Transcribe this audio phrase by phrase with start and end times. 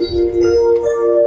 [0.00, 1.17] Oh, you.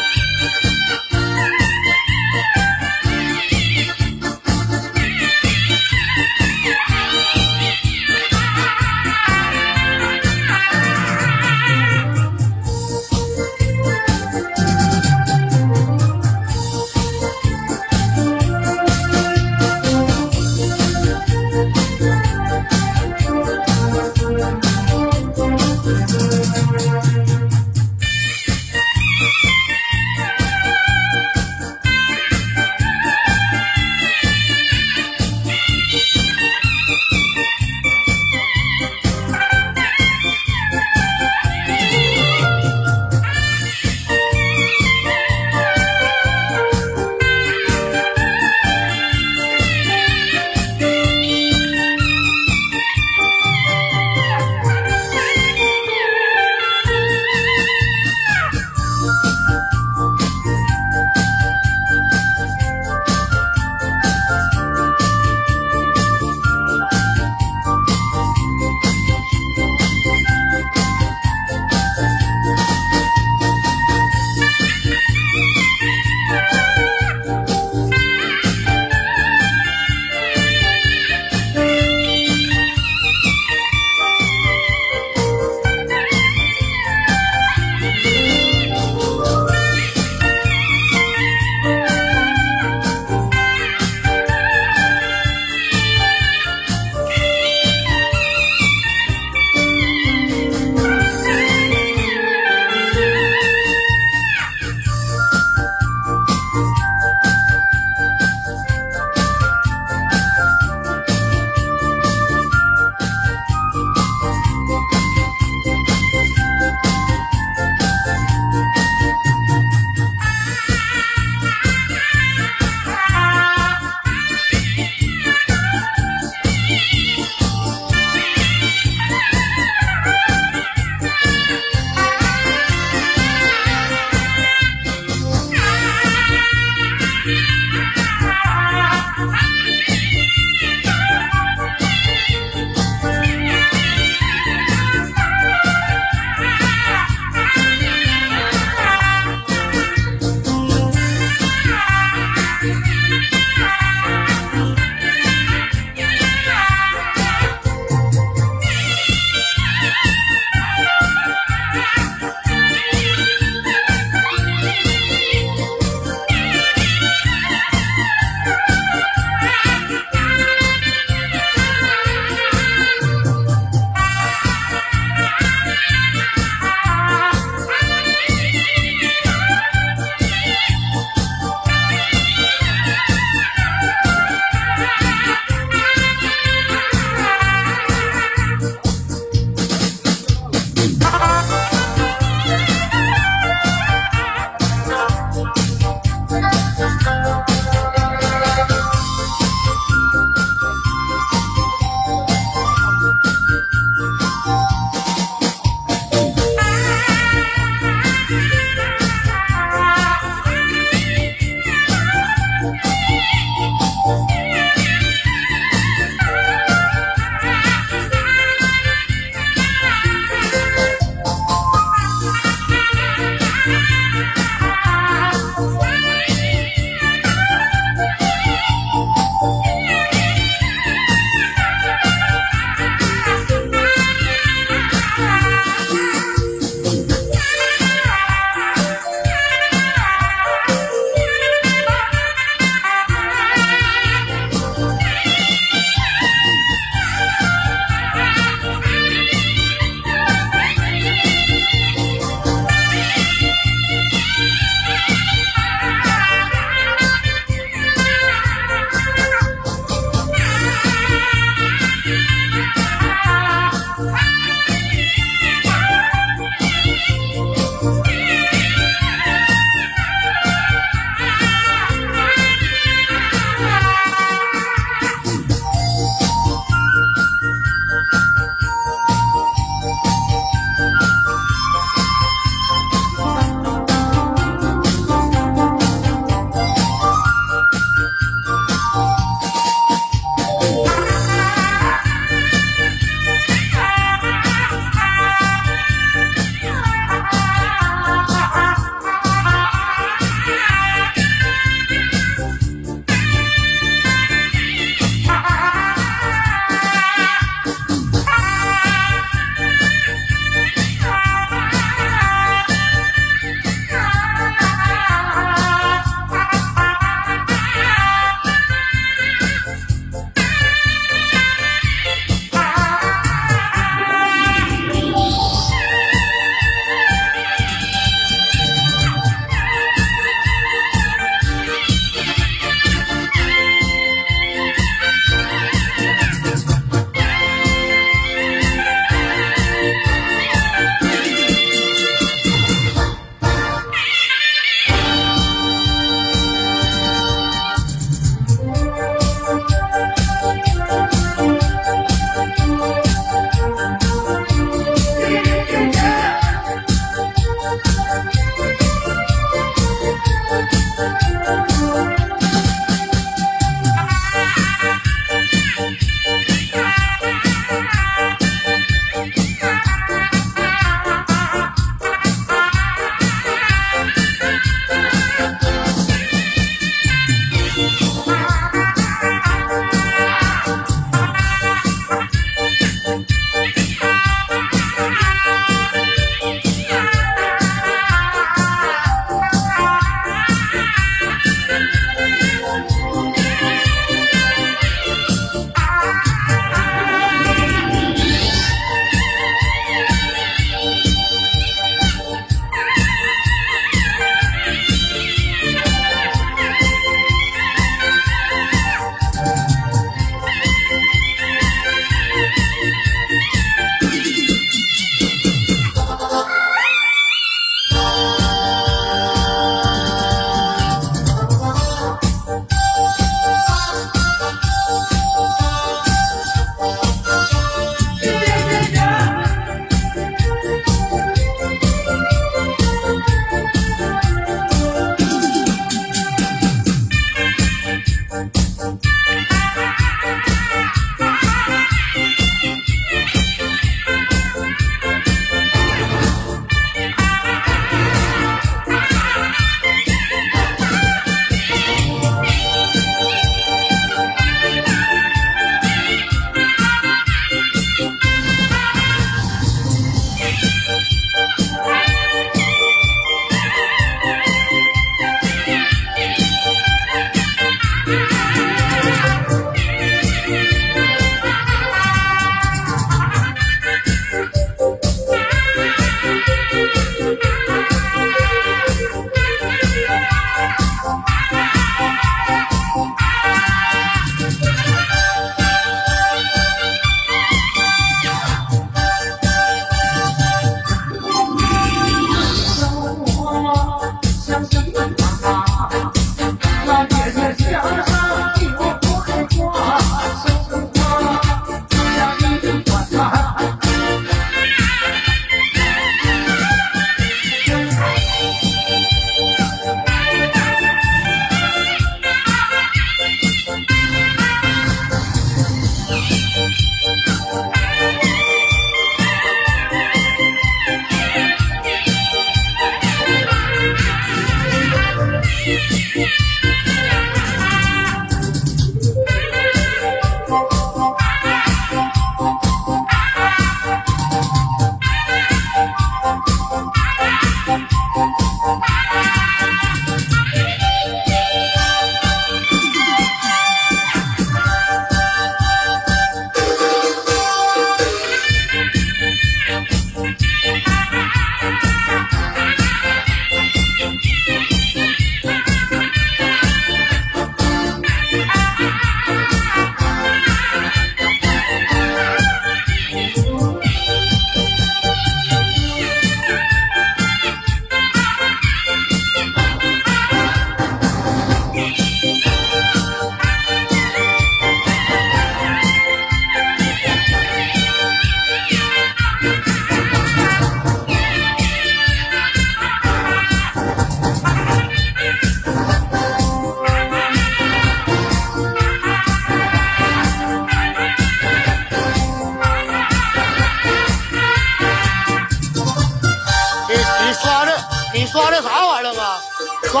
[599.36, 600.00] 啥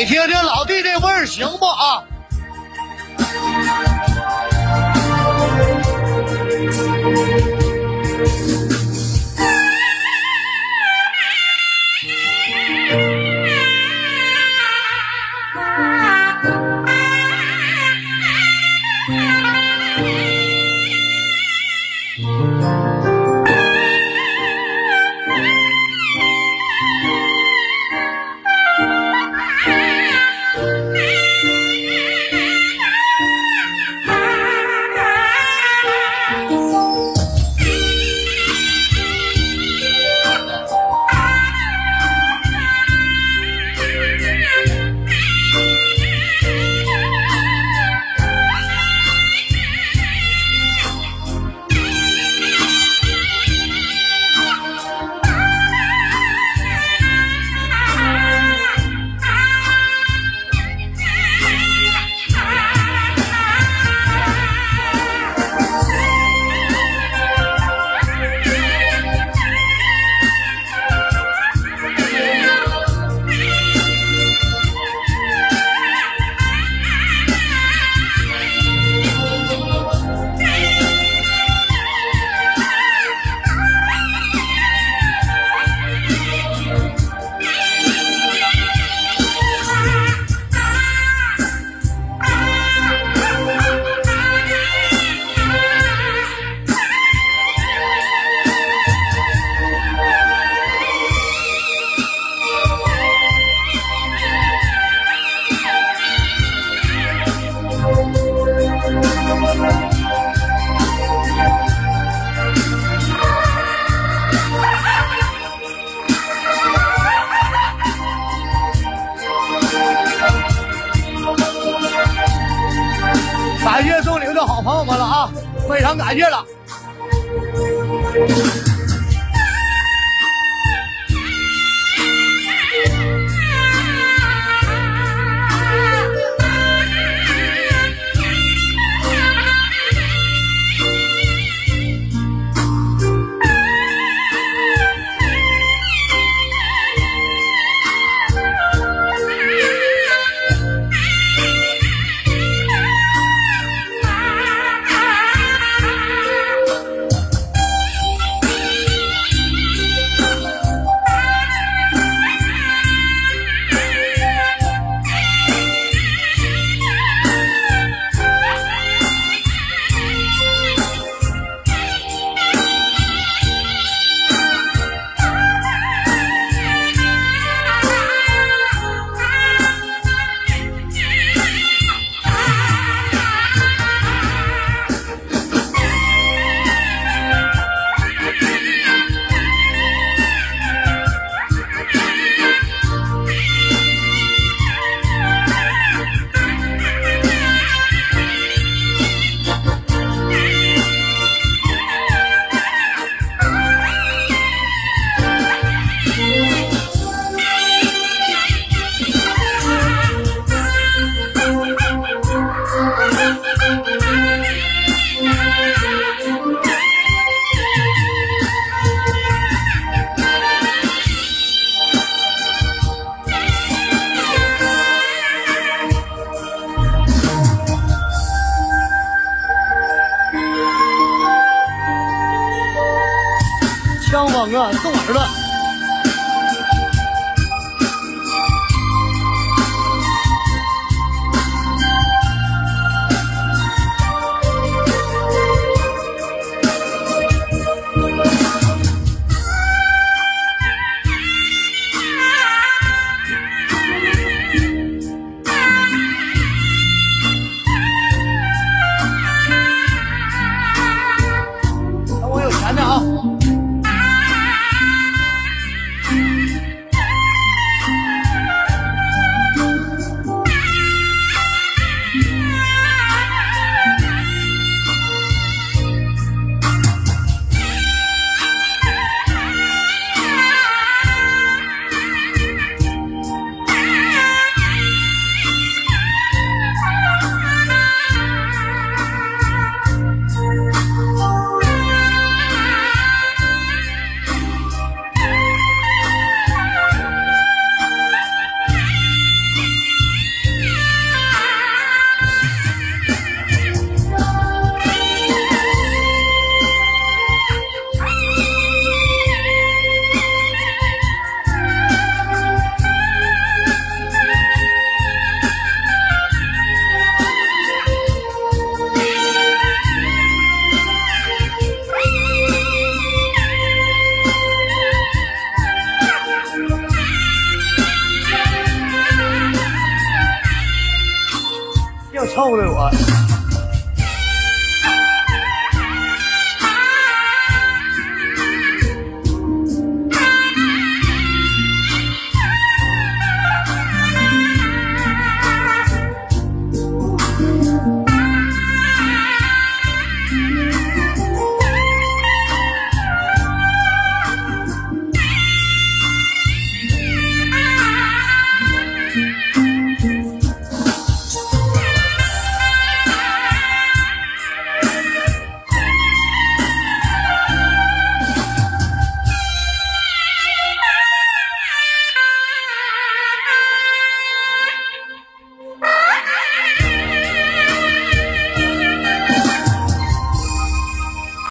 [0.00, 0.49] If you're real